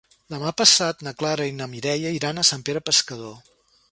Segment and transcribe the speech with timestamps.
[0.33, 3.39] Demà passat na Clara i na Mireia iran a Sant Pere Pescador.